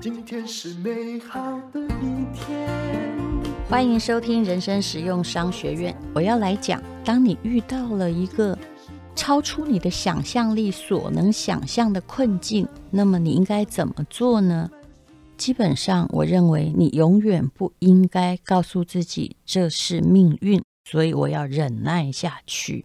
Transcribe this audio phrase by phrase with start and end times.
[0.00, 2.68] 今天是美好的一天。
[3.68, 5.94] 欢迎收听人生实用商学院。
[6.12, 8.58] 我要来讲，当你遇到了一个
[9.14, 14.68] 超出你的想象力所能想象的困境，那么你应该怎么做呢？
[15.36, 22.84] 基本上，我认为你永远不应该告诉自己这是命运，所以我要忍耐下去。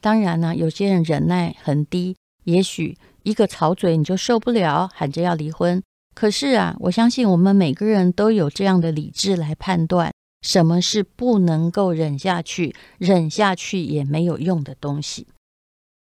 [0.00, 5.82] 当然呢，有些人忍耐很低，也许一个吵嘴你就受不了，喊着要离婚。
[6.14, 15.28] 可是啊，我相信我们每个人都有这样的理智来判断，什么是不能够忍下去、忍下去也没有用的东西。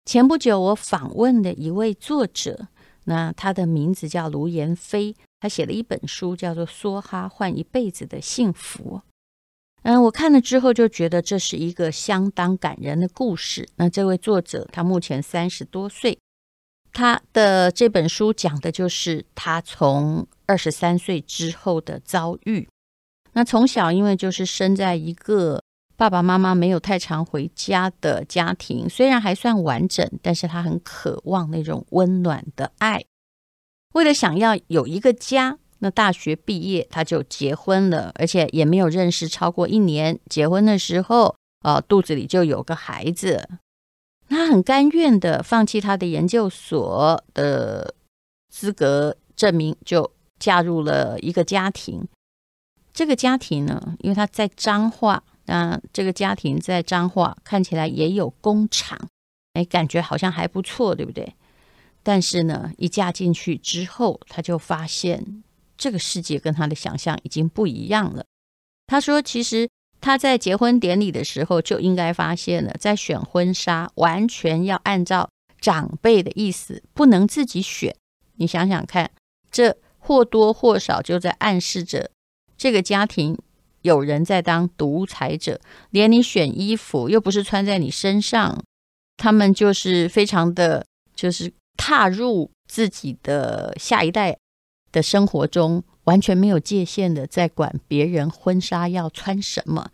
[0.04, 2.68] 前不久我访问的一位作者，
[3.04, 9.00] 那他的名字叫卢延飞，他写了一本书，叫做《梭哈换一辈子的幸福》。
[9.84, 13.68] 嗯，我看了之后就觉得这是一个相当感人的故事。
[13.76, 16.18] 那这位作者他目前三十多岁。
[16.90, 22.66] 他的这本书讲的就是他从二十三岁之后的遭遇。
[23.32, 25.60] 那从小因为就是生在一个
[25.96, 33.04] 爸爸妈妈没有太常回家的家庭，虽然还算完整，但是他很渴望那种温暖的爱。
[33.92, 43.46] 为了想要有一个家，那大学毕业他就结婚了，而且也没有认识超过一年，结婚的时候，呃，肚子里就有个孩子。
[44.26, 47.94] 他很甘愿的放弃他的研究所的
[48.48, 52.08] 资格证明，就嫁入了一个家庭。
[52.94, 58.98] 这个家庭呢，因为他在彰化，那这个家庭在彰化看起来也有工厂，
[59.52, 61.34] 哎，感觉好像还不错，对不对？
[62.02, 65.44] 但是呢，一嫁进去之后，他就发现
[65.77, 68.25] 这个世界跟他的想象已经不一样了。
[68.86, 69.69] 他说：“其实。”
[70.00, 77.97] 他在结婚典礼的时候就应该发现了，在选婚纱完全要按照长辈的意思，不能自己选。
[78.36, 79.11] 你想想看，
[79.50, 82.10] 这或多或少就在暗示着
[82.59, 83.38] 这个家庭
[83.81, 88.62] 有人在当独裁者，连你选衣服又不是穿在你身上，
[89.16, 90.84] 他们就是非常的，
[91.15, 94.37] 就是踏入自己的下一代
[94.94, 95.84] 的生活中。
[96.05, 99.88] 完全没有界限的在管别人婚纱要穿什么。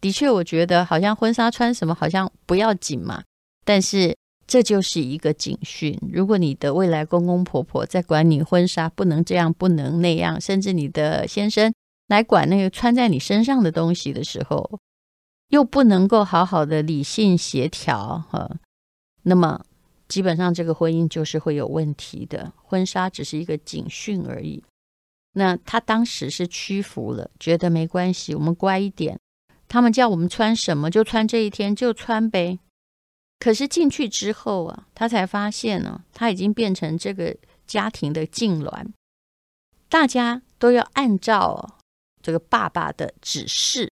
[0.00, 3.22] 的确，我觉得好像婚纱穿什么好像不要紧嘛。
[3.62, 11.74] 但是这就是一个警讯：如果你的未来公公婆婆在管你婚纱不能这样、不能那样，甚至你的先生
[12.06, 14.80] 来管那个穿在你身上的东西的时候，
[15.50, 18.50] 又不能够好好的理性协调，哈，
[19.24, 19.60] 那么
[20.08, 22.52] 基本上这个婚姻就是会有问题的。
[22.56, 24.62] 婚纱只是一个警讯而已。
[25.34, 29.18] 那他当时是屈服了，觉得没关系，我们乖一点。
[29.68, 32.58] 他们叫我们穿什么就穿这一天就穿呗。
[33.38, 37.36] 可是进去之后啊，他才发现呢，他已经变成这个
[37.66, 38.86] 家庭的痉挛，
[39.88, 41.76] 大家都要按照
[42.20, 43.92] 这个爸爸的指示。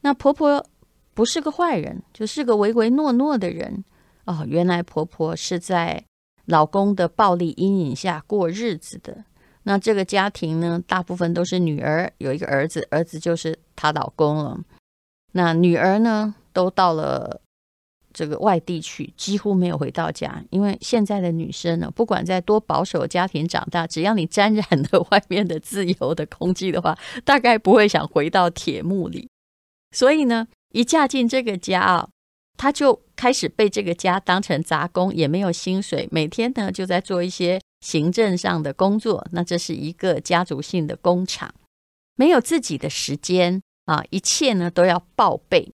[0.00, 0.66] 那婆婆
[1.12, 3.84] 不是个坏人，就是个唯唯诺诺的人。
[4.30, 6.04] 哦，原来婆婆是在
[6.44, 9.24] 老公的暴力阴影下过日子的。
[9.64, 14.56] 那这个家庭呢，大部分都是女儿，有一个儿子，儿子就是她老公了。
[15.32, 17.40] 那女儿呢，都到了
[18.12, 20.42] 这个外地去，几乎没有回到家。
[20.50, 29.28] 因为现在的女生呢，不管在多保守的家庭长大，只要你沾染了外面的自由的空气的话，大概不会想回到铁幕里。
[29.90, 32.08] 所以呢，一嫁进这个家啊，
[32.60, 37.58] 她就开始被这个家当成杂工，也没有薪水，每天呢就在做一些。
[37.80, 41.54] 行政上的工作，那这是一个家族性的工厂，
[42.14, 45.72] 没有自己的时间啊，一切呢都要报备。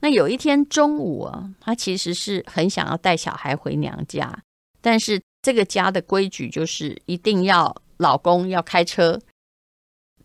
[0.00, 4.42] 那有一天中午啊，他其实是很想要带小孩回娘家，
[4.80, 9.20] 但是这个家的规矩就是一定要老公要开车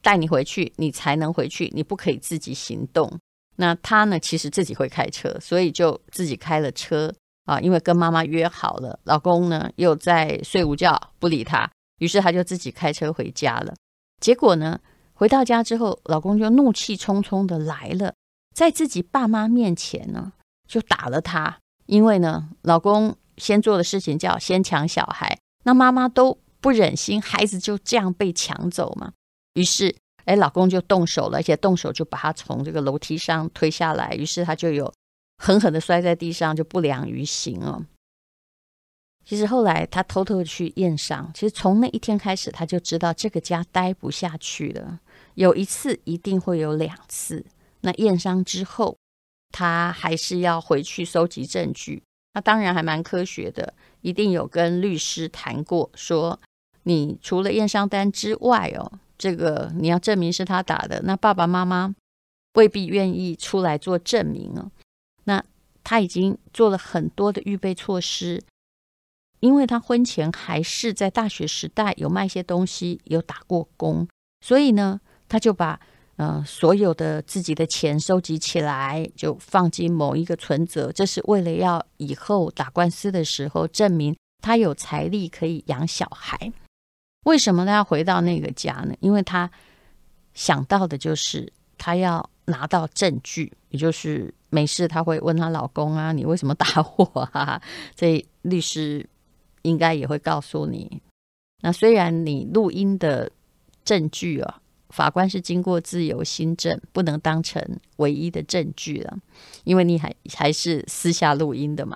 [0.01, 3.19] 带你回去，你才能回去，你不可以自己行动。
[3.59, 7.13] 那他呢，其实自己会开车，所以就自己开了车。
[7.45, 11.67] 啊，因为跟妈妈约好了，老公呢又在睡午觉，不理她，
[11.97, 13.73] 于是她就自己开车回家了。
[14.21, 14.79] 结果呢，
[15.15, 18.13] 回到家之后，老公就怒气冲冲的来了，
[18.53, 20.31] 在自己爸妈面前呢，
[20.67, 21.57] 就打了她。
[21.87, 29.13] 因为呢，老公先做的事情叫先抢小孩，那妈妈都不忍心孩子就这样被抢走嘛，
[29.55, 29.95] 于是，
[30.29, 34.93] 哎，老公就动手了，而且动手就把她从这个楼梯上推下来，于是她就有。
[35.41, 37.85] 狠狠的摔在地上，就不良于行哦。
[39.23, 44.99] 其实后来他偷偷去验伤，其实从那一天开始，他就知道这个家待不下去了。
[45.35, 47.45] 有一次一定会有两次。
[47.79, 48.97] 那验伤之后，
[49.53, 52.03] 他还是要回去收集证据。
[52.33, 56.37] 那当然还蛮科学的，一定有跟律师谈过，说
[56.83, 61.93] 你除了验伤单之外哦，这个你要证明是他打的，那爸爸妈妈
[62.55, 64.71] 未必愿意出来做证明哦。
[65.25, 65.43] 那
[65.83, 68.41] 他已经做了很多的预备措施，
[69.41, 74.07] 因为他婚前还是在大学时代有卖一些东西，有打过工，
[74.41, 75.79] 所以呢，他就把。
[76.19, 86.51] 呃，所有的自己的钱收集起来，就放进某一个存折，这是为了要以后打官司的时候证明他有财力可以养小孩。
[87.29, 88.93] 为什么他要回到那个家呢？
[88.99, 89.49] 因为他
[90.33, 96.65] 想到的就是他要拿到证据，也就是没事他会问他老公啊，你为什么打
[96.97, 97.61] 我啊？
[97.95, 99.07] 这律师
[99.61, 101.01] 应该也会告诉你。
[101.61, 103.31] 那虽然你录音的
[103.85, 104.61] 证据啊。
[104.89, 107.63] 法官是经过自由心证，不能当成
[107.97, 109.19] 唯一的证据了，
[109.63, 111.95] 因为你还还是私下录音的嘛。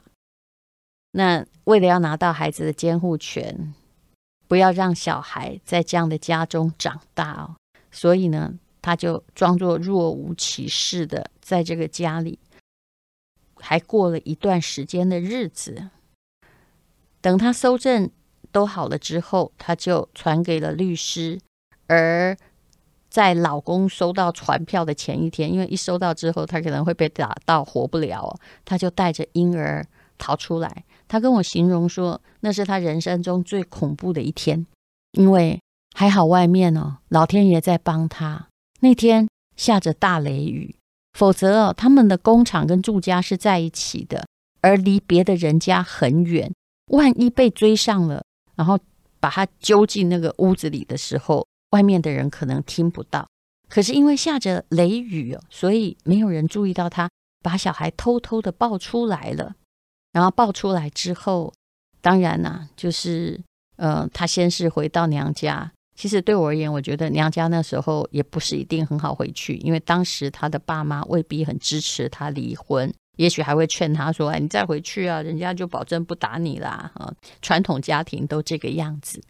[1.14, 3.74] 那为了要拿到孩子的监护权，
[4.48, 7.56] 不要让小孩在这样的家中长大哦，
[7.92, 12.40] 所以呢，他就装作若无其事的在这个家里，
[13.56, 15.90] 还过了一段时间的日子。
[17.22, 18.10] 等他搜证
[18.52, 21.40] 都好了之后，他就传给了律师，
[21.88, 22.38] 而。
[23.10, 28.36] 在老公收到传票的前一天，因为一收到之后，他可能会被打到活不了，
[28.66, 29.86] 他就带着婴儿
[30.18, 30.84] 逃出来。
[31.14, 34.66] 他跟我形容说，那是他人生中最恐怖的一天，
[35.12, 35.60] 因为
[35.96, 38.48] 还好外面哦，老天爷在帮他。
[38.80, 40.76] 那天下着大雷雨，
[41.14, 44.26] 否则哦，他们的工厂跟住家是在一起的，
[44.62, 46.52] 而离别的人家很远，
[46.88, 48.24] 万一被追上了，
[48.56, 48.80] 然后
[49.20, 51.46] 把他揪进那个屋子里的时候。
[51.70, 53.28] 外面的人可能听不到，
[53.70, 57.08] 可是因为下着雷雨哦，所以没有人注意到他
[57.44, 59.54] 把小孩偷偷的抱出来了。
[60.14, 61.52] 然后抱出来之后，
[62.00, 63.42] 当然呐、啊，就是
[63.76, 65.70] 呃，他先是回到娘家。
[65.96, 77.14] 其实对我而言，我觉得娘家那时候也不是一定很好回去，因为当时他的爸妈未必很支持他离婚，也许还会劝他说：“哎，你再回去啊，人家就保证不打你啦。”啊，
[77.44, 79.22] 传统家庭都这个样子。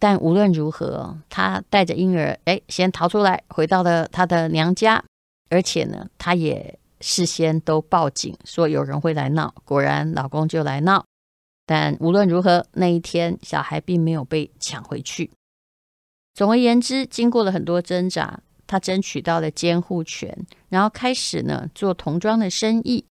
[0.00, 5.02] 但无论如何，他带着婴儿，哎，先逃出来，回到了他的娘家，
[5.48, 11.04] 而且呢，他也事先都报警说有人会来闹，果然老公就来闹。
[11.66, 15.30] 但无论如何，那一天小孩并没有被抢回去。
[16.32, 23.04] 总而言之，经过了很多挣扎，他争取到了监护权，然后开始呢做童装的生意。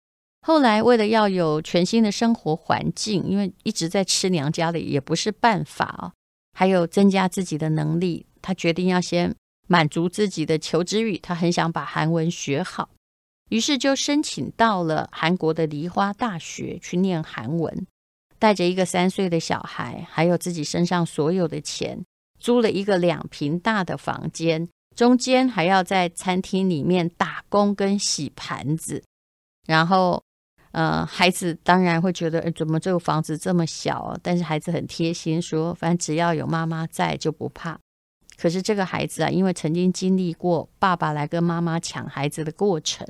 [0.46, 6.12] 后来为了要有全新的生活环境，因为一直在吃娘家的也不是办法哦。
[6.56, 9.34] 还有增加自己的能力，他决定要先
[9.66, 11.18] 满足自己的求知欲。
[11.18, 12.88] 他很想把韩文学好，
[13.50, 17.86] 于是就申请到了韩国的梨花大学去念韩文。
[18.38, 22.02] 带着一个三岁的小孩，还有自己身上所有的钱，
[22.38, 24.66] 租了一个两平大的房间，
[24.96, 29.04] 中间还要在餐厅里面打工跟洗盘子，
[29.66, 30.22] 然后。
[30.72, 34.16] 呃，孩子当然会觉得，怎么这个房子这么小？
[34.22, 37.76] 但是孩子很贴心，说反正只要有妈妈在就不怕。
[38.36, 43.04] 可是这个孩子啊，因为曾经经历过爸爸来跟妈妈抢孩子的过程，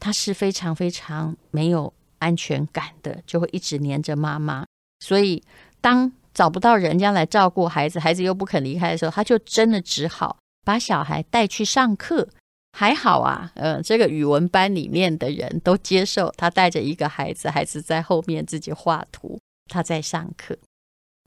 [0.00, 4.64] 他是非常非常没有安全感的，就会一直黏着妈妈。
[5.00, 5.42] 所以
[5.80, 12.28] 当找不到人家来照顾孩子，孩子又不肯离开的时候，他就真的只好把小孩带去上课。
[12.76, 20.56] 还好啊，呃，这个语文班里面的人都接受他带着一个孩子，孩子在后面自己画图，他在上课。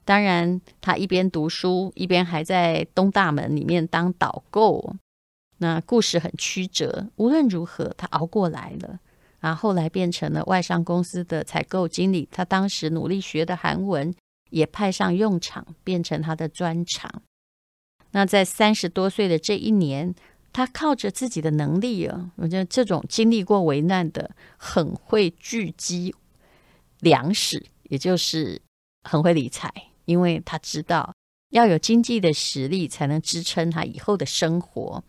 [0.05, 4.95] 当然，他一边读书，一边还在东大门里面当导购。
[5.61, 8.99] 那故事很曲折，无论如何，他熬过来了。
[9.39, 12.27] 啊，后来变成了外商公司的采购经理。
[12.31, 14.13] 他当时努力学的韩文
[14.49, 17.21] 也派上用场，变成他的专长。
[18.11, 20.13] 那在三十多岁的这一年。
[20.53, 26.13] 他靠着自己的能力啊，我觉得这种经历过危难的，很会聚积
[26.99, 28.61] 粮食，也就是
[29.09, 31.15] 很会理财，因为他知道
[31.51, 35.01] 要有经济的实力才能支撑他以后的生活。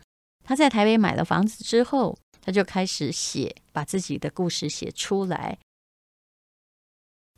[0.44, 5.58] 他在台北买了房子之后，他就开始写，把自己的故事写出来，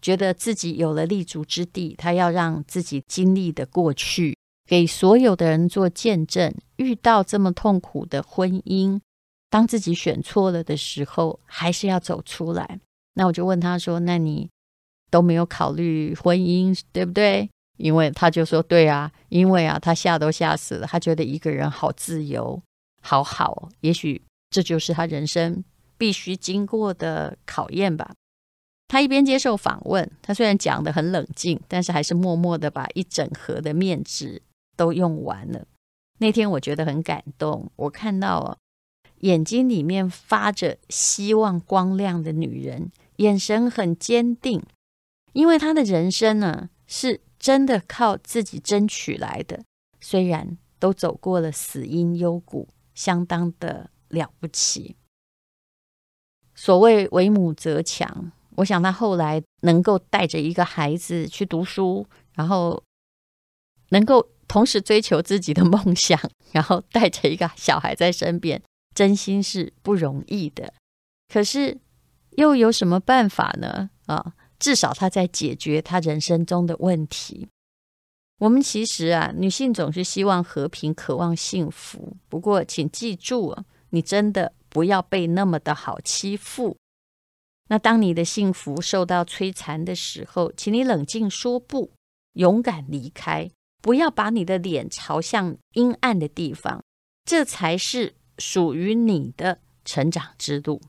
[0.01, 4.37] 觉得自己有了立足之地，他要让自己经历的过去。
[4.67, 8.99] 给所有的人做见证，遇到这么痛苦的婚姻，
[9.51, 12.81] 当自己选错了的时候，还是要走出来。
[13.13, 14.49] 那我就问他说：“那你
[15.11, 22.63] 都没有考虑婚姻，对不对？”因为他就说：“对啊，因为啊，他吓都吓死了，他觉得一个人好自由，
[23.05, 23.69] 好好。
[23.81, 25.63] 也许这就是他人生
[25.97, 28.15] 必须经过的考验吧。”
[28.89, 34.43] 他一边接受访问，他虽然讲得很冷静，但是还是默默的把一整盒的面纸
[34.77, 35.67] 都用完了。
[36.19, 38.57] 那天我觉得很感动，我看到啊，
[39.21, 44.63] 眼睛里面发着希望光亮的女人，眼神很坚定，
[45.33, 49.65] 因为她的人生呢是真的靠自己争取来的，
[50.01, 54.97] 虽然都走过了死荫幽谷，相当的了不起。
[56.55, 58.33] 所谓为母则强。
[58.57, 62.81] 我想他后来能够带着一个孩子去读书，然后
[63.89, 66.17] 能够同时追求自己的梦想，
[66.53, 68.63] 然后带着一个小孩在身边，
[68.95, 70.73] 真心是不容易的。
[71.29, 71.77] 可是
[72.37, 73.91] 又有什么办法呢？
[74.07, 77.49] 啊，至少他在解决他人生中的问题。
[78.39, 82.17] 我们其实啊，女性总是希望和平，渴望幸福。
[82.29, 83.57] 不过，请记住，
[83.91, 86.77] 你真的不要被那么的好欺负。
[87.69, 91.93] 那当你的幸福受到摧残的时候，请你冷静说不，
[92.33, 93.51] 勇敢离开，
[93.81, 96.83] 不要把你的脸朝向阴暗的地方，
[97.25, 100.83] 这才是属于你的成长之路。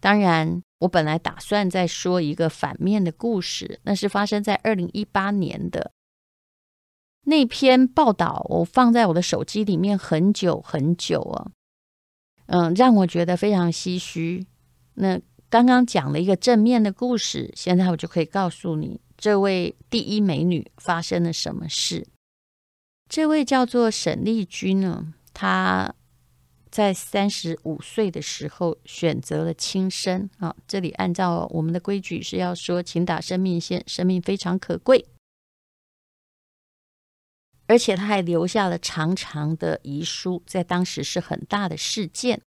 [0.00, 5.92] 当然，我本来打算再说一个反面的故事，那是发生在二零一八年的
[7.24, 11.50] 那篇报道，我放在我的手机里面很久很久啊，
[12.46, 14.46] 嗯，让我觉得非常唏嘘。
[14.94, 15.20] 那。
[15.52, 22.06] 刚刚讲了一个正面的故事，现在我就可以告诉你，这位第一美女发生了什么事。
[23.06, 25.94] 这位叫做沈丽君呢，她
[26.70, 30.56] 在三十五岁的时候选择了轻生啊。
[30.66, 35.04] 这里按照我们的规矩是要说，请打生命线，生命非常可贵。
[37.66, 42.40] 而且他还留下了长长的遗书，在当时是很大的事件。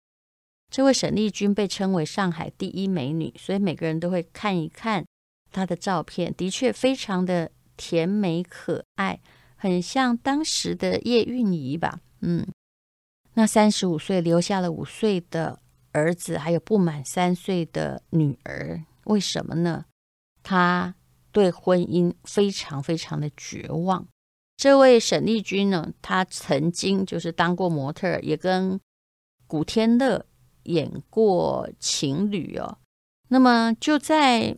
[0.69, 5.05] 这位沈丽君被称为上海第一美女，所以每个人都会看一看
[5.51, 9.21] 她的照片，的确非常的甜美可爱，
[9.55, 12.01] 很像当时的叶蕴仪吧。
[12.21, 12.45] 嗯，
[13.35, 15.59] 那三十五岁留下了五岁的
[15.91, 19.85] 儿子，还有不满三岁的女儿，为什么呢？
[20.43, 20.95] 她
[21.31, 24.07] 对婚姻非常非常的绝望。
[24.57, 28.79] 这位沈丽君呢，她曾经就是当过模特，也跟
[29.47, 30.25] 古天乐。
[30.65, 32.79] 演过情侣哦，
[33.27, 34.57] 那么就在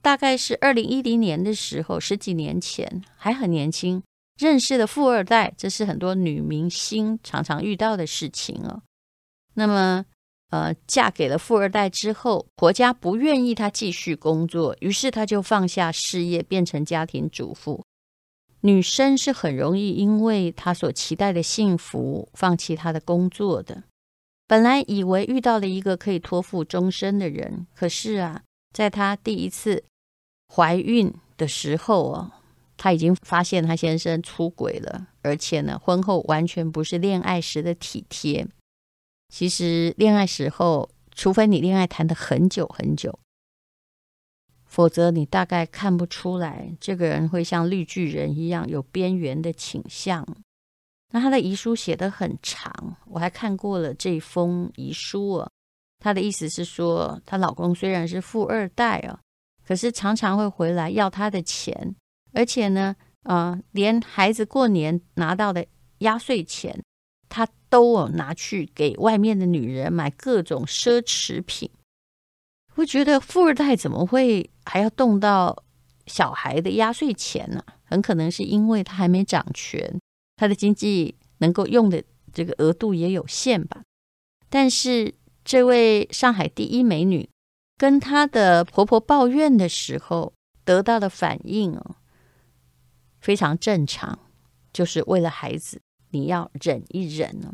[0.00, 4.00] 大概是二零一零年的时候，十几年前还很年轻，
[4.38, 8.80] 认识了富二代，这是很多女明星常常遇到的事情哦。
[9.54, 10.04] 那么，
[10.50, 17.84] 呃，嫁给了富二代之后，婆家不愿意她继续工作，于是她就放下事业，变成家庭主妇。
[18.60, 23.84] 女生是很容易因为她所期待的幸福，放弃她的工作的。
[24.46, 28.42] 本来以为遇到了一个可以托付终身的人，可是啊，
[28.74, 29.84] 在她第一次
[30.52, 32.32] 怀孕的时候哦，
[32.76, 38.46] 她已经发现她先生出轨了，而且呢，婚后完全不是恋爱时的体贴。
[39.28, 43.18] 其实恋爱时候，除非你恋爱谈得很久很久，
[44.78, 50.24] 否则你大概看不出来这个人会像绿巨人一样有边缘的倾向。
[51.10, 55.50] 那她的遗书写得很长，我还看过了这封遗书啊。
[55.98, 59.18] 她的意思是说，她老公虽然是富二代啊，
[59.66, 61.96] 可是常常会回来要她的钱，
[62.32, 62.94] 而且呢，
[63.24, 65.66] 啊、连孩子过年拿到的
[65.98, 66.80] 压岁钱，
[67.28, 71.68] 他都有拿去给外面的女人买各种奢侈品。
[72.78, 75.64] 我觉得富二代怎么会还要动到
[76.06, 77.62] 小孩的压岁钱呢？
[77.82, 79.98] 很可能是因为他还没掌权。
[80.36, 83.82] 他的经济能够用的这个额度也有限吧，
[84.48, 85.12] 但是
[85.44, 87.28] 这位上海第一美女
[87.76, 90.32] 跟她的婆婆抱怨的时候，
[90.64, 91.96] 得到的反应哦，
[93.20, 94.20] 非常正常，
[94.72, 95.80] 就是为了孩子，
[96.10, 97.52] 你要忍一忍呢。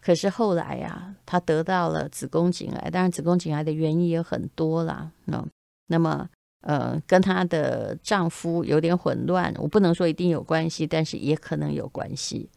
[0.00, 5.10] 可是后来呀，她得到了子宫颈癌，当然子宫颈癌的原因也很多啦。
[5.26, 5.46] 那
[5.86, 6.28] 那么。
[6.62, 12.50] 呃，跟她的丈夫有点混乱，我不能说一定有关系，但是也可能有关系。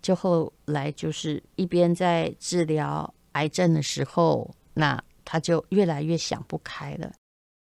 [0.00, 7.12] 就后来就是一边在治疗癌症的时候，那她就越来越想不开了。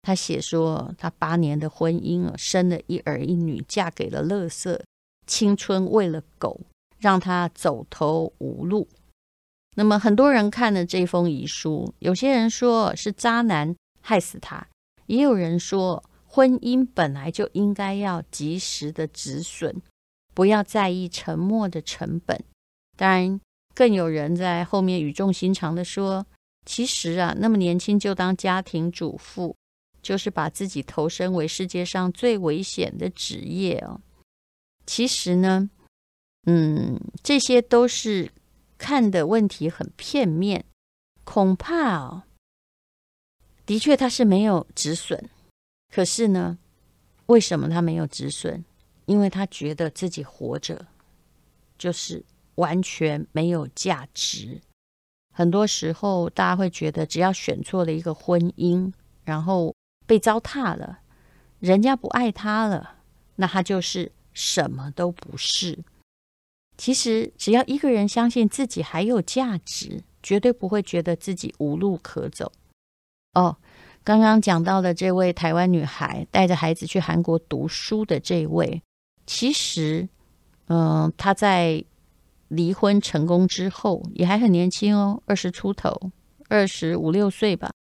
[0.03, 4.79] 她写说，她八年的婚姻啊，生了一儿一女，嫁给了垃圾，
[5.25, 6.61] 青春喂了狗，
[6.99, 8.87] 让她走投无路。
[9.75, 14.67] 那么很多人看了这封遗书，有些人说是渣男害死她。
[15.07, 19.81] 也有人说，婚姻本来就应该要及时的止损，
[20.33, 22.41] 不要在意沉默的成本。
[22.95, 23.39] 当然，
[23.73, 26.25] 更有人在后面语重心长地说，
[26.65, 29.55] 其实啊，那么年轻就当家庭主妇，
[30.01, 33.99] 就是把自己投身为世界上最危险的职业哦。
[34.85, 35.69] 其实呢，
[36.45, 38.31] 嗯，这些都是
[38.81, 40.65] 看的问题很片面，
[41.23, 42.23] 恐怕哦，
[43.63, 45.23] 的确他是没有止损，
[45.93, 46.57] 可是呢，
[47.27, 48.65] 为什么他没有止损？
[49.05, 50.88] 因为他觉得自己活着
[51.77, 54.59] 就是完全没有价值。
[55.31, 58.91] 很多时候，大家会觉得，只要选错了一个婚姻，
[59.23, 59.75] 然后
[60.07, 61.01] 被糟蹋了，
[61.59, 62.95] 人家不爱他了，
[63.35, 65.77] 那他就是什么都不是。
[66.77, 72.51] 其实，只要一个人相信自己还有价值，绝对不会觉得自己无路可走。
[73.33, 73.57] 哦，
[74.03, 78.81] 刚刚讲到的这位台湾女孩带着孩子去韩国读书的这位，
[79.25, 80.07] 其实，
[80.67, 81.83] 嗯、她在。
[82.51, 86.11] 离婚成功之后，也还很年轻哦，二十出头，
[86.49, 87.71] 二十五六岁吧。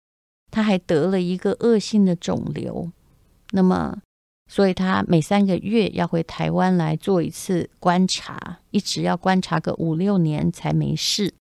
[0.53, 2.89] 她还得了一个恶性的肿瘤，
[3.51, 4.01] 那么，
[4.51, 11.33] 所以他每三个月要回台湾来做一次观察，一直要观察个五六年才没事。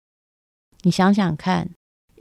[0.84, 1.72] 你想想看，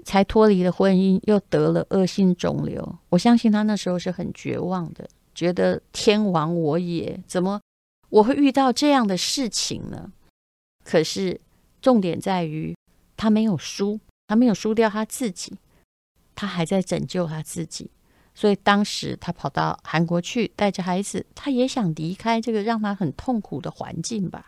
[0.02, 7.60] 才脱离了婚姻，又得了恶性肿瘤，我相信他那时候是很绝望的，觉得天亡我也，怎么
[8.08, 10.10] 我会遇到这样的事情呢？
[10.82, 11.38] 可是，
[11.82, 12.74] 重点在于
[13.14, 15.58] 他没有输，他没有输掉他自己，
[16.34, 17.90] 他还在拯救他自己。
[18.38, 24.46] 所以当时他跑到韩国去，带着孩子，他也想离开这个让他很痛苦的环境吧。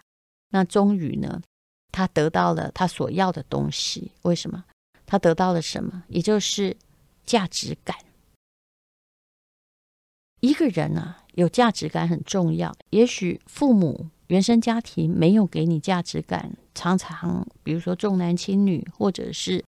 [0.51, 1.43] 那终于呢，
[1.91, 4.13] 他得到了他所要的东西。
[4.23, 4.65] 为什么？
[5.07, 6.05] 他得到了什么？
[6.07, 6.77] 也就是
[7.25, 7.97] 价值感。
[10.39, 12.73] 一个人啊，有价值感很重要。
[12.91, 14.11] 也许父母。
[14.29, 19.65] 原生家庭没有给你价值感，常常比如说重男轻女，或者是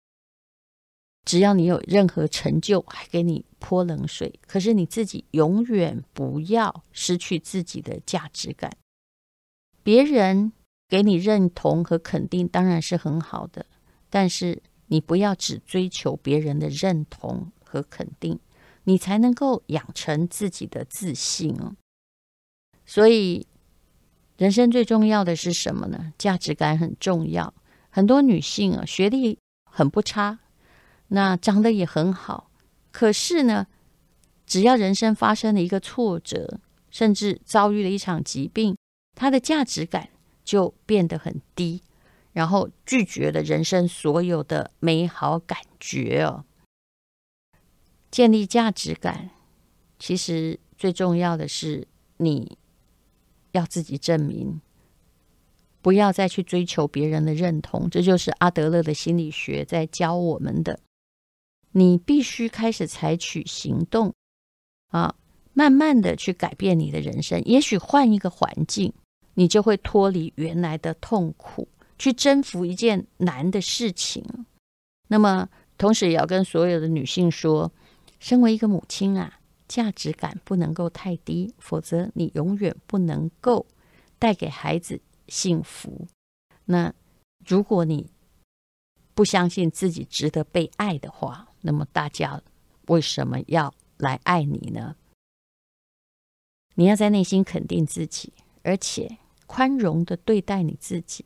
[1.24, 4.40] 只要你有任何成就，还给你泼冷水。
[4.46, 8.76] 可是你自己永远不要失去自己的价值感。
[9.82, 10.52] 别人
[10.88, 13.66] 给你认同和肯定当然是很好的，
[14.10, 18.38] 但是你不要只追求别人的认同和肯定，
[18.84, 21.76] 你才能够养成自己的自信哦。
[22.84, 23.46] 所以。
[24.38, 26.12] 人生最重要的是什么呢？
[26.18, 27.54] 价值感很重要。
[27.90, 29.38] 很多女性啊，学历
[29.70, 30.40] 很不差，
[31.14, 32.50] 那长得也很好，
[32.90, 33.66] 可是呢，
[34.46, 38.76] 只要人生发生了一个挫折，甚至遭遇了一场疾病，
[39.14, 40.08] 他的价值感
[40.42, 41.82] 就变得很低，
[42.32, 46.44] 然后拒绝了人生所有的美好感觉哦。
[48.10, 49.30] 建立价值感，
[49.98, 52.58] 其实最重要的是你。
[53.52, 54.62] 要自己证明，
[55.82, 60.80] 不要再去追求别人的认同，这就是阿德勒的心理学在教我们的。
[61.72, 64.14] 你必须开始采取行动，
[64.88, 65.14] 啊，
[65.52, 67.42] 慢慢的去改变你的人生。
[67.44, 68.92] 也许换一个环境，
[69.34, 71.66] 你就会脱离原来的痛苦，
[71.98, 74.24] 去征服一件难的事情。
[75.08, 77.72] 那么，同时也要跟所有的女性说，
[78.20, 79.38] 身为一个母亲啊。
[79.68, 83.64] 价值感不能够太低，否则你永远不能够
[84.18, 86.06] 带给孩子幸福。
[86.66, 86.92] 那
[87.46, 88.10] 如果你
[89.14, 92.42] 不相信自己值得被爱的话，那么大家
[92.88, 94.94] 为什么要来爱你呢？
[96.74, 101.24] 你要在内心肯定自己，而且宽容的对待你自己，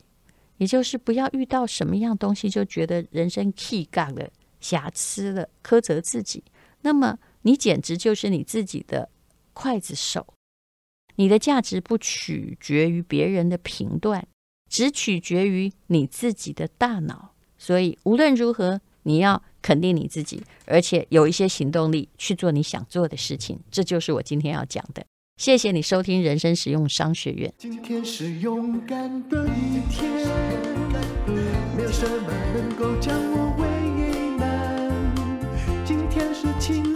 [0.59, 6.44] 也就是不要遇到什么样东西就觉得人生气杠了、瑕疵了、苛责自己。
[6.83, 7.18] 那么。
[7.42, 9.09] 你简直就是你自己的
[9.55, 10.35] 刽子手，
[11.14, 14.27] 你的价值不取决于别人的评断，
[14.68, 17.37] 只取决于你自己的大脑。
[17.57, 23.61] 所以无论如何，你要肯定你自己，而且有一些行动力去做你想做的事情。
[23.71, 25.07] 这就是我今天要讲的。
[25.37, 27.55] 谢谢你收听人生实用商学院。
[27.57, 30.11] 今天是勇敢的一天，
[31.77, 33.64] 没有什么能够将我为
[34.38, 35.14] 难。
[35.85, 36.96] 今天是晴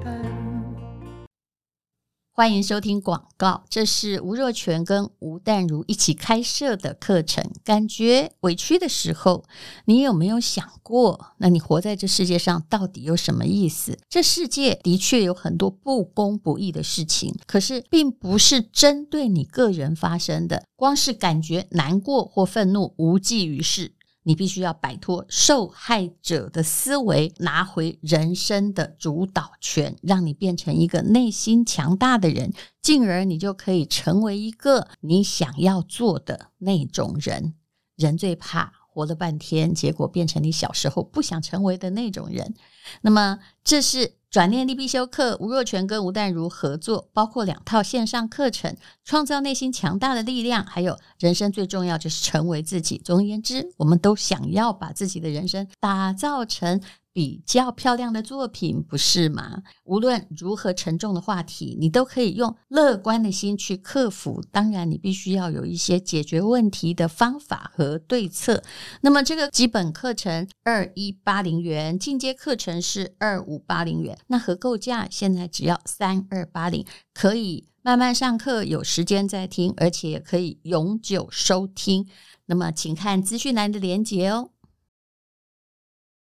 [2.41, 7.51] 欢迎收听广告，这是吴若权跟吴淡如一起开设的课程。
[7.63, 9.43] 感觉委屈的时候，
[9.85, 13.95] 你有没有想过，那你活在这世界上到底有什么意思？
[14.09, 20.63] 这世界的确有很多不公不义的事情，可是并不是针对你个人发生的。
[20.75, 23.91] 光是感觉难过或愤怒，无济于事。
[24.23, 37.55] 你必须要摆脱受害者的思维，拿回人生的主导权，让你变成一个内心强大的人，进而你就可以成为一个你想要做的那种人。
[37.95, 42.53] 人最怕活了半天，结果变成你小时候不想成为的那种人。
[43.01, 44.20] 那么，这是。
[44.31, 52.97] 转念力必修课，吴若权跟吴淡如合作，包括两套线上课程，创造内心强大的力量，还有人生最重要就是成为自己。
[53.03, 56.79] 总而言之，我们都想要把自己的人生打造成。
[57.13, 59.61] 比较漂亮的作品，不是吗？
[59.83, 64.41] 无论如何沉重的话题，你都可以用乐观的心去克服。
[64.51, 68.63] 当然，你必须要有一些解决问题的方法和对策。
[69.01, 74.17] 那么，这个基本课程二一八零元，进阶课程是二五八零元。
[74.27, 82.07] 那合购价现在只要三二八零，可以慢慢上课，有时间再听，而且也可以永久收听。
[82.45, 84.51] 那么，请看资讯栏的连接哦。